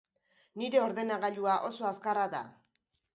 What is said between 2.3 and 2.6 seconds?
da.